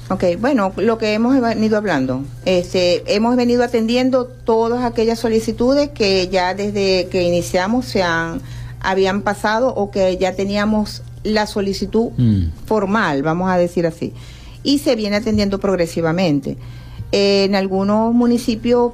[0.08, 6.28] Ok, bueno, lo que hemos venido hablando, este, hemos venido atendiendo todas aquellas solicitudes que
[6.28, 8.39] ya desde que iniciamos se han,
[8.82, 12.49] habían pasado o que ya teníamos la solicitud mm.
[12.68, 14.14] formal, vamos a decir así,
[14.62, 16.56] y se viene atendiendo progresivamente.
[17.12, 18.93] En algunos municipios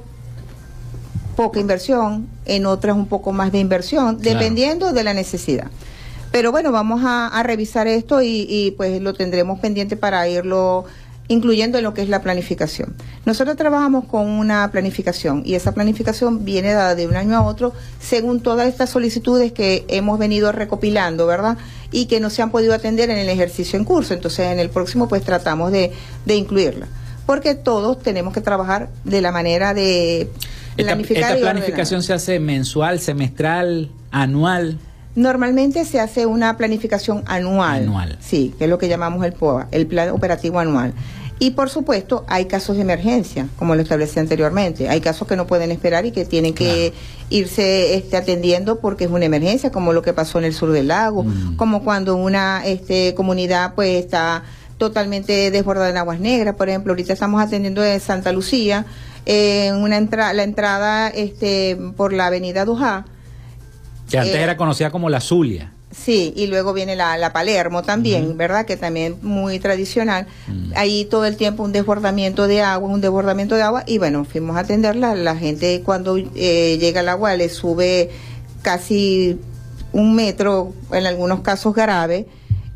[1.36, 5.70] poca inversión, en otras un poco más de inversión, dependiendo de la necesidad.
[6.32, 10.86] Pero bueno, vamos a, revisar esto y, pues lo tendremos pendiente para irlo
[11.32, 12.94] incluyendo en lo que es la planificación.
[13.24, 17.72] Nosotros trabajamos con una planificación y esa planificación viene dada de un año a otro
[18.00, 21.56] según todas estas solicitudes que hemos venido recopilando, ¿verdad?
[21.90, 24.14] Y que no se han podido atender en el ejercicio en curso.
[24.14, 25.92] Entonces, en el próximo, pues tratamos de,
[26.24, 26.86] de incluirla.
[27.26, 30.28] Porque todos tenemos que trabajar de la manera de
[30.76, 31.36] planificar.
[31.36, 34.78] ¿Esta, planificación se hace mensual, semestral, anual?
[35.14, 37.82] Normalmente se hace una planificación anual.
[37.82, 38.18] Anual.
[38.20, 40.94] Sí, que es lo que llamamos el POA, el Plan Operativo Anual.
[41.42, 44.88] Y por supuesto, hay casos de emergencia, como lo establecí anteriormente.
[44.88, 46.92] Hay casos que no pueden esperar y que tienen que
[47.30, 50.86] irse este, atendiendo porque es una emergencia, como lo que pasó en el sur del
[50.86, 51.56] lago, mm.
[51.56, 54.44] como cuando una este, comunidad pues está
[54.78, 56.54] totalmente desbordada en aguas negras.
[56.54, 58.86] Por ejemplo, ahorita estamos atendiendo en Santa Lucía,
[59.26, 63.04] en una entrada la entrada este, por la avenida Dujá
[64.12, 65.72] que antes eh, era conocida como la Zulia.
[65.92, 68.64] Sí, y luego viene la, la Palermo también, ¿verdad?
[68.64, 70.26] Que también muy tradicional.
[70.48, 70.72] Mm.
[70.74, 73.84] Ahí todo el tiempo un desbordamiento de agua, un desbordamiento de agua.
[73.86, 75.14] Y bueno, fuimos a atenderla.
[75.14, 78.10] La gente cuando eh, llega el agua le sube
[78.62, 79.38] casi
[79.92, 82.26] un metro, en algunos casos grave,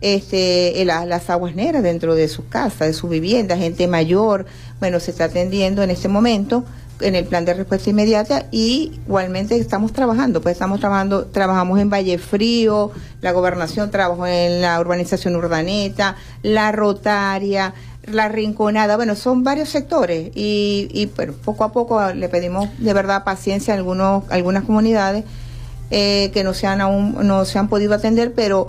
[0.02, 4.44] este, las aguas negras dentro de sus casas, de su vivienda, gente mayor.
[4.78, 6.64] Bueno, se está atendiendo en este momento
[7.00, 11.90] en el plan de respuesta inmediata y igualmente estamos trabajando, pues estamos trabajando, trabajamos en
[11.90, 12.90] Valle Frío,
[13.20, 17.74] la gobernación trabajó en la urbanización urdaneta, la rotaria,
[18.06, 23.24] la rinconada, bueno, son varios sectores y, y poco a poco le pedimos de verdad
[23.24, 25.24] paciencia a algunos, algunas comunidades
[25.90, 28.68] eh, que no se han aún, no se han podido atender, pero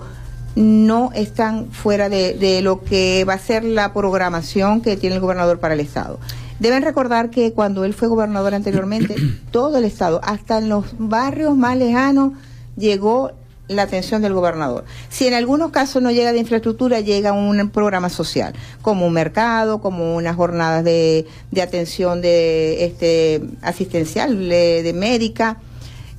[0.54, 5.20] no están fuera de, de lo que va a ser la programación que tiene el
[5.20, 6.18] gobernador para el Estado.
[6.58, 9.14] Deben recordar que cuando él fue gobernador anteriormente,
[9.50, 12.32] todo el Estado, hasta en los barrios más lejanos,
[12.76, 13.32] llegó
[13.68, 14.84] la atención del gobernador.
[15.10, 19.80] Si en algunos casos no llega de infraestructura, llega un programa social, como un mercado,
[19.80, 25.58] como unas jornadas de, de atención de este asistencial, de, médica,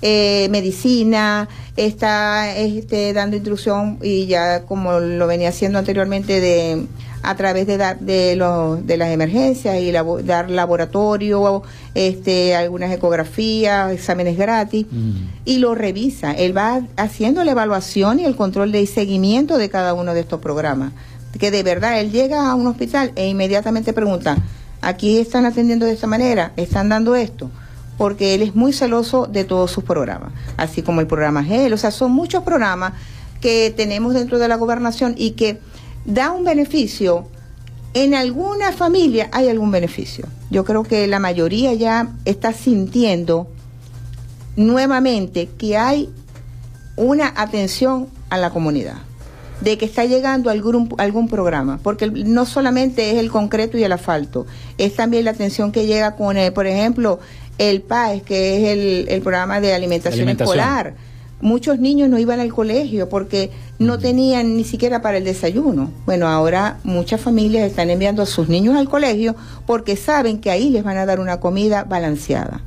[0.01, 6.87] eh, medicina, está este, dando instrucción y ya como lo venía haciendo anteriormente de
[7.21, 13.91] a través de, dar, de, los, de las emergencias y dar laboratorio, este, algunas ecografías,
[13.91, 15.11] exámenes gratis, mm.
[15.43, 16.31] y lo revisa.
[16.31, 20.39] Él va haciendo la evaluación y el control de seguimiento de cada uno de estos
[20.39, 20.93] programas.
[21.37, 24.37] Que de verdad él llega a un hospital e inmediatamente pregunta,
[24.81, 27.51] aquí están atendiendo de esta manera, están dando esto
[27.99, 31.77] porque él es muy celoso de todos sus programas, así como el programa GEL, o
[31.77, 32.93] sea, son muchos programas
[33.41, 35.59] que tenemos dentro de la gobernación y que
[36.05, 37.27] da un beneficio,
[37.93, 40.27] en alguna familia hay algún beneficio.
[40.49, 43.51] Yo creo que la mayoría ya está sintiendo
[44.55, 46.09] nuevamente que hay
[46.95, 48.95] una atención a la comunidad,
[49.59, 53.91] de que está llegando algún, algún programa, porque no solamente es el concreto y el
[53.91, 54.45] asfalto,
[54.77, 57.19] es también la atención que llega con, el, por ejemplo,
[57.59, 60.95] el PAES, que es el, programa de alimentación, escolar.
[61.41, 65.91] Muchos niños no iban al colegio porque no tenían ni siquiera para el desayuno.
[66.05, 69.35] Bueno, ahora muchas familias están enviando a sus niños al colegio
[69.65, 72.61] porque saben que ahí les van a dar una comida balanceada.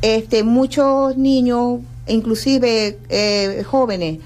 [0.00, 4.18] Este, muchos niños, inclusive eh, jóvenes,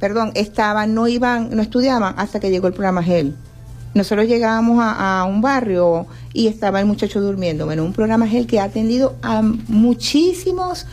[0.00, 3.36] perdón, estaban, no iban, no estudiaban hasta que llegó el programa GEL.
[3.94, 7.66] Nosotros llegábamos a, un barrio y estaba el muchacho durmiendo.
[7.66, 10.86] Bueno, un programa GEL que ha atendido a muchísimos,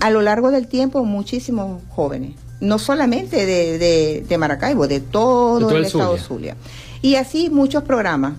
[0.00, 2.32] a lo largo del tiempo, muchísimos jóvenes
[2.62, 6.56] no solamente de, de, Maracaibo, de todo, el, estado Zulia.
[7.02, 8.34] Y así muchos programas.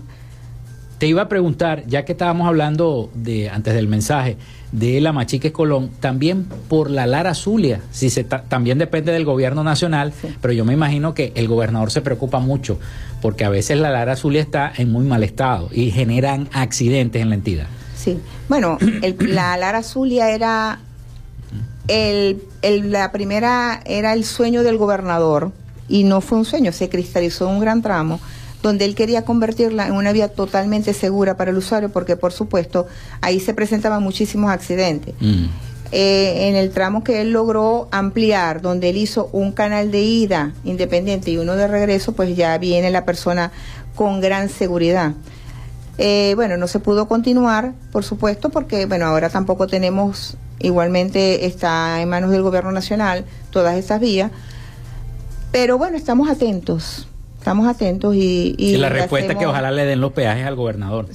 [0.98, 4.36] Te iba a preguntar, ya que estábamos hablando de antes del mensaje
[4.72, 9.62] de la Machique Colón, también por la Lara Zulia, si se también depende del gobierno
[9.62, 12.78] nacional, pero yo me imagino que el gobernador se preocupa mucho
[13.22, 17.28] porque a veces la Lara Zulia está en muy mal estado y generan accidentes en
[17.28, 17.66] la entidad.
[17.96, 18.18] Sí,
[18.48, 18.78] bueno,
[19.18, 20.80] la Lara Zulia era
[21.88, 25.52] el, la primera era el sueño del gobernador
[25.88, 28.20] y no fue un sueño, se cristalizó un gran tramo
[28.64, 32.86] donde él quería convertirla en una vía totalmente segura para el usuario porque por supuesto
[33.20, 35.14] ahí se presentaban muchísimos accidentes.
[35.20, 35.44] Mm.
[35.92, 40.52] Eh, en el tramo que él logró ampliar, donde él hizo un canal de ida
[40.64, 43.52] independiente y uno de regreso, pues ya viene la persona
[43.94, 45.12] con gran seguridad.
[45.98, 52.00] Eh, bueno, no se pudo continuar, por supuesto, porque bueno, ahora tampoco tenemos, igualmente está
[52.00, 54.32] en manos del gobierno nacional todas esas vías,
[55.52, 57.06] pero bueno, estamos atentos,
[57.44, 58.54] estamos atentos y...
[58.56, 61.08] Y, la respuesta es que ojalá le den los peajes al gobernador.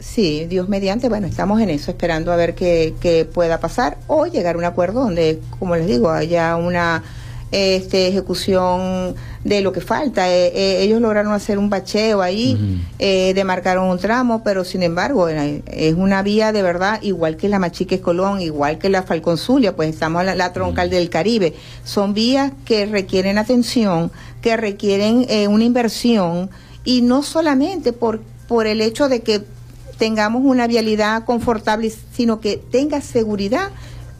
[0.00, 4.26] Sí, Dios mediante, bueno, estamos en eso, esperando a ver qué, qué pueda pasar o
[4.26, 7.04] llegar a un acuerdo donde, como les digo, haya una
[7.52, 10.30] este, ejecución de lo que falta.
[10.30, 15.28] Eh, eh, ellos lograron hacer un bacheo ahí, eh, demarcaron un tramo, pero sin embargo
[15.28, 19.76] es una vía de verdad igual que la Machique Colón, igual que la Falcón Zulia,
[19.76, 21.54] pues estamos en la, troncal del Caribe.
[21.84, 26.50] Son vías que requieren atención, que requieren una inversión
[26.84, 29.42] y no solamente por, por el hecho de que
[29.98, 33.70] tengamos una vialidad confortable, sino que tenga seguridad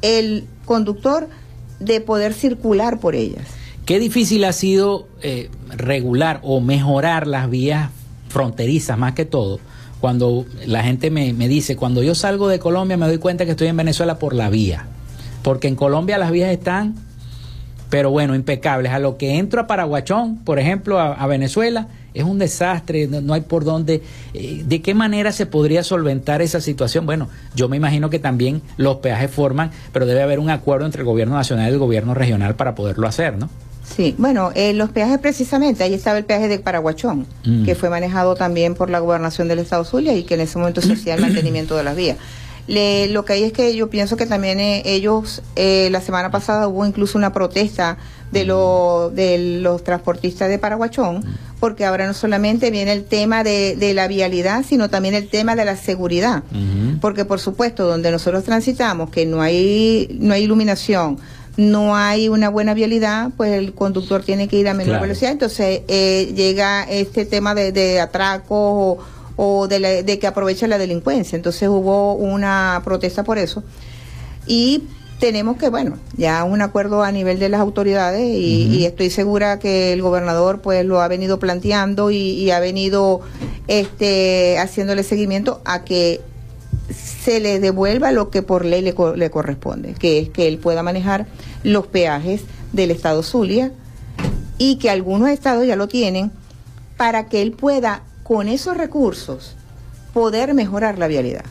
[0.03, 1.29] el conductor
[1.85, 3.47] de poder circular por ellas.
[3.85, 7.91] Qué difícil ha sido eh, regular o mejorar las vías
[8.29, 9.59] fronterizas más que todo.
[10.01, 13.53] Cuando la gente me, me dice, cuando yo salgo de Colombia me doy cuenta que
[13.53, 14.87] estoy en Venezuela por la vía.
[15.43, 16.95] Porque en Colombia las vías están,
[17.91, 18.93] pero bueno, impecables.
[18.93, 23.43] A lo que entro a Paraguachón, por ejemplo, a Venezuela, es un desastre, no, hay
[23.43, 24.03] por dónde.
[24.35, 27.07] Eh, ¿De qué manera se podría solventar esa situación?
[27.07, 31.01] Bueno, yo me imagino que también los peajes forman, pero debe haber un acuerdo entre
[31.01, 33.49] el gobierno nacional y el gobierno regional para poderlo hacer, ¿no?
[33.85, 37.65] Sí, bueno, eh, los peajes precisamente, ahí estaba el peaje de Paraguachón, mm.
[37.65, 40.81] que fue manejado también por la gobernación del Estado Zulia y que en ese momento
[40.81, 42.17] se hacía el mantenimiento de las vías.
[42.69, 46.87] Lo que hay es que yo pienso que también eh, ellos, la semana pasada hubo
[46.87, 47.99] incluso una protesta
[48.33, 51.25] de, lo, de los transportistas de Paraguachón,
[51.61, 55.55] porque ahora no solamente viene el tema de, de la vialidad, sino también el tema
[55.55, 56.43] de la seguridad.
[57.01, 61.19] Porque por supuesto, donde nosotros transitamos, que no hay, no hay iluminación,
[61.57, 65.33] no hay una buena vialidad, pues el conductor tiene que ir a menor velocidad.
[65.33, 68.99] Entonces eh, llega este tema de, de atracos o,
[69.69, 71.37] de, de que aprovecha la delincuencia.
[71.37, 73.63] Entonces hubo una protesta por eso.
[74.47, 74.85] Y
[75.23, 79.93] tenemos que, bueno, ya un acuerdo a nivel de las autoridades y, estoy segura que
[79.93, 83.21] el gobernador pues lo ha venido planteando y, ha venido
[83.69, 86.21] este haciéndole seguimiento a que
[86.91, 90.83] se le devuelva lo que por ley le, le corresponde, que es que él pueda
[90.83, 91.27] manejar
[91.63, 92.41] los peajes
[92.73, 93.71] del estado Zulia
[94.59, 96.33] y que algunos estados ya lo tienen
[96.97, 99.55] para que él pueda con esos recursos
[100.13, 101.45] poder mejorar la vialidad.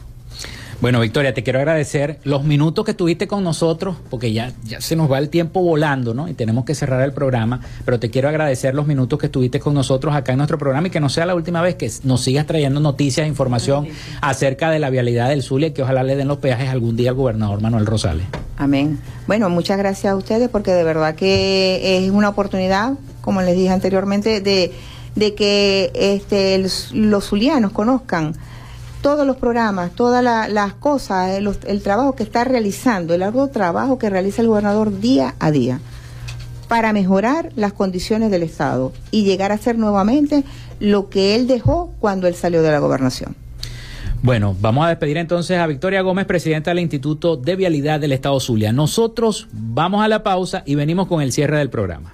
[0.81, 4.95] Bueno, Victoria, te quiero agradecer los minutos que estuviste con nosotros, porque ya, ya se
[4.95, 6.27] nos va el tiempo volando, ¿no?
[6.27, 9.75] Y tenemos que cerrar el programa, pero te quiero agradecer los minutos que estuviste con
[9.75, 12.47] nosotros acá en nuestro programa y que no sea la última vez que nos sigas
[12.47, 13.89] trayendo noticias, información
[14.21, 17.11] acerca de la vialidad del Zulia y que ojalá le den los peajes algún día
[17.11, 18.25] al gobernador Manuel Rosales.
[18.57, 18.99] Amén.
[19.27, 23.69] Bueno, muchas gracias a ustedes porque de verdad que es una oportunidad, como les dije
[23.69, 24.71] anteriormente, de,
[25.15, 28.33] de que este, los zulianos conozcan
[29.01, 33.97] todos los programas, todas las cosas, el, el, trabajo que está realizando, el largo trabajo
[33.97, 35.79] que realiza el gobernador día a día
[36.67, 40.43] para mejorar las condiciones del Estado y llegar a ser nuevamente
[40.79, 43.35] lo que él dejó cuando él salió de la gobernación.
[44.23, 48.39] Bueno, vamos a despedir entonces a Victoria Gómez, presidenta del Instituto de Vialidad del Estado
[48.39, 48.71] Zulia.
[48.71, 52.13] Nosotros vamos a la pausa y venimos con el cierre del programa.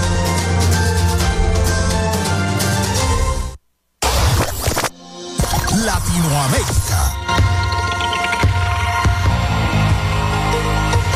[6.41, 6.53] arm.
[6.53, 6.90] Hey.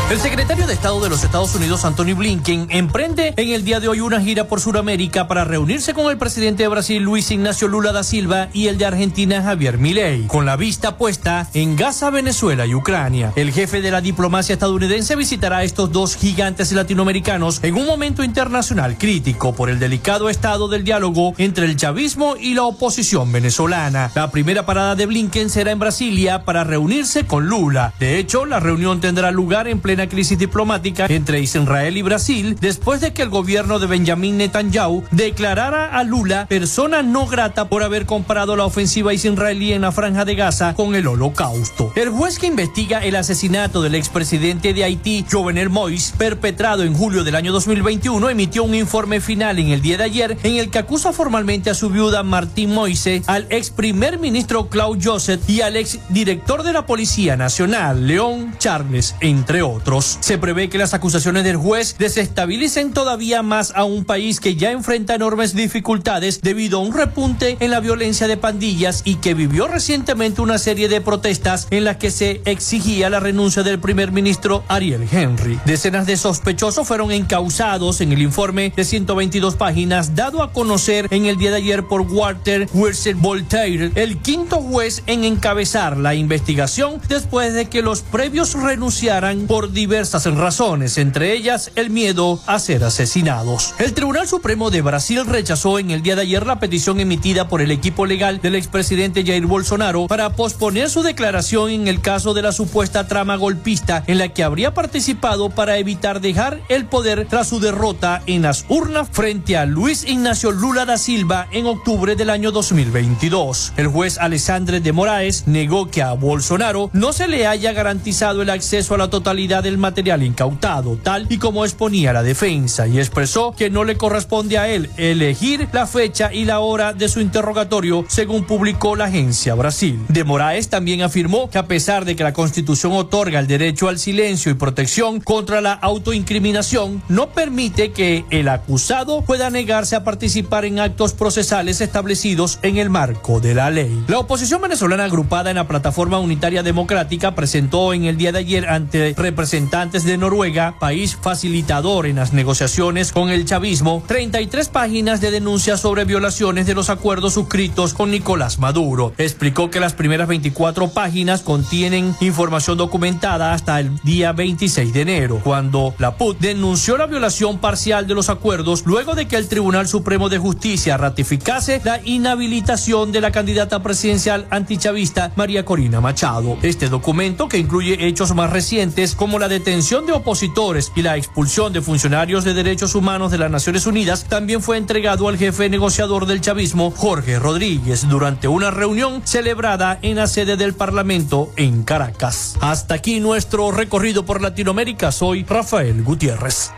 [0.08, 3.88] El secretario de Estado de los Estados Unidos, Anthony Blinken, emprende en el día de
[3.88, 7.90] hoy una gira por Sudamérica para reunirse con el presidente de Brasil, Luis Ignacio Lula
[7.90, 12.66] da Silva, y el de Argentina, Javier Milei, con la vista puesta en Gaza, Venezuela
[12.66, 13.32] y Ucrania.
[13.34, 18.22] El jefe de la diplomacia estadounidense visitará a estos dos gigantes latinoamericanos en un momento
[18.22, 24.12] internacional crítico por el delicado estado del diálogo entre el chavismo y la oposición venezolana.
[24.14, 27.92] La primera parada de Blinken será en Brasilia para reunirse con Lula.
[27.98, 32.58] De hecho, la reunión tendrá lugar en pleno plena crisis diplomática entre Israel y Brasil
[32.60, 37.82] después de que el gobierno de Benjamín Netanyahu declarara a Lula persona no grata por
[37.82, 41.92] haber comparado la ofensiva israelí en la franja de Gaza con el holocausto.
[41.96, 47.24] El juez que investiga el asesinato del expresidente de Haití, Jovenel Moïse, perpetrado en julio
[47.24, 50.80] del año 2021, emitió un informe final en el día de ayer en el que
[50.80, 55.76] acusa formalmente a su viuda Martín Moise, al ex primer ministro Claude Joseph y al
[55.76, 59.85] ex director de la Policía Nacional, León Charles, entre otros.
[60.20, 64.72] Se prevé que las acusaciones del juez desestabilicen todavía más a un país que ya
[64.72, 69.68] enfrenta enormes dificultades debido a un repunte en la violencia de pandillas y que vivió
[69.68, 74.64] recientemente una serie de protestas en las que se exigía la renuncia del primer ministro
[74.66, 75.60] Ariel Henry.
[75.66, 81.26] Decenas de sospechosos fueron encausados en el informe de 122 páginas dado a conocer en
[81.26, 87.00] el día de ayer por Walter Wilson Voltaire, el quinto juez en encabezar la investigación
[87.08, 92.82] después de que los previos renunciaran por diversas razones, entre ellas el miedo a ser
[92.82, 93.74] asesinados.
[93.78, 97.60] El Tribunal Supremo de Brasil rechazó en el día de ayer la petición emitida por
[97.60, 102.40] el equipo legal del expresidente Jair Bolsonaro para posponer su declaración en el caso de
[102.40, 107.48] la supuesta trama golpista en la que habría participado para evitar dejar el poder tras
[107.48, 112.30] su derrota en las urnas frente a Luis Ignacio Lula da Silva en octubre del
[112.30, 113.74] año 2022.
[113.76, 118.48] El juez Alessandre de Moraes negó que a Bolsonaro no se le haya garantizado el
[118.48, 123.52] acceso a la totalidad del material incautado, tal y como exponía la defensa, y expresó
[123.52, 128.04] que no le corresponde a él elegir la fecha y la hora de su interrogatorio,
[128.08, 130.00] según publicó la agencia Brasil.
[130.08, 133.98] De Moraes también afirmó que a pesar de que la Constitución otorga el derecho al
[133.98, 140.64] silencio y protección contra la autoincriminación, no permite que el acusado pueda negarse a participar
[140.64, 144.04] en actos procesales establecidos en el marco de la ley.
[144.06, 148.68] La oposición venezolana agrupada en la Plataforma Unitaria Democrática presentó en el día de ayer
[148.68, 155.30] ante representantes de Noruega, país facilitador en las negociaciones con el chavismo, 33 páginas de
[155.30, 159.14] denuncias sobre violaciones de los acuerdos suscritos con Nicolás Maduro.
[159.16, 165.40] Explicó que las primeras 24 páginas contienen información documentada hasta el día 26 de enero,
[165.42, 169.88] cuando la PUT denunció la violación parcial de los acuerdos luego de que el Tribunal
[169.88, 176.58] Supremo de Justicia ratificase la inhabilitación de la candidata presidencial antichavista María Corina Machado.
[176.60, 181.72] Este documento, que incluye hechos más recientes como la detención de opositores y la expulsión
[181.72, 186.26] de funcionarios de derechos humanos de las Naciones Unidas, también fue entregado al jefe negociador
[186.26, 192.56] del chavismo, Jorge Rodríguez, durante una reunión celebrada en la sede del Parlamento en Caracas.
[192.60, 195.12] Hasta aquí nuestro recorrido por Latinoamérica.
[195.12, 196.72] Soy Rafael Gutiérrez.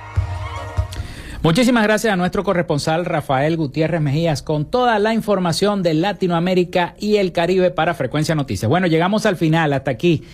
[1.41, 7.17] Muchísimas gracias a nuestro corresponsal Rafael Gutiérrez Mejías con toda la información de Latinoamérica y
[7.17, 8.69] el Caribe para Frecuencia Noticias.
[8.69, 10.25] Bueno, llegamos al final, hasta aquí.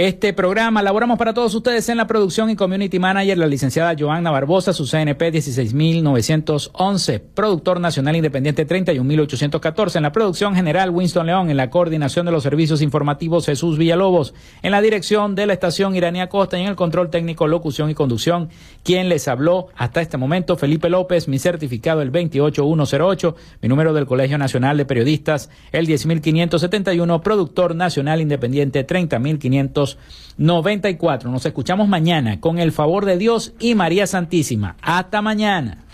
[0.00, 4.30] Este programa laboramos para todos ustedes en la producción y community manager, la licenciada Joanna
[4.30, 11.56] Barbosa, su CNP 16911, productor nacional independiente 31814, en la producción general Winston León, en
[11.56, 16.28] la coordinación de los servicios informativos Jesús Villalobos, en la dirección de la estación Iranía
[16.28, 18.50] Costa y en el control técnico, locución y conducción,
[18.84, 24.06] quien les habló hasta este momento, Felipe López, mi certificado el 28108, mi número del
[24.06, 29.87] Colegio Nacional de Periodistas el 10571, productor nacional independiente 30500
[30.36, 31.30] 94.
[31.30, 34.76] Nos escuchamos mañana con el favor de Dios y María Santísima.
[34.82, 35.84] Hasta mañana.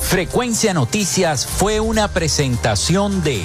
[0.00, 3.44] Frecuencia Noticias fue una presentación de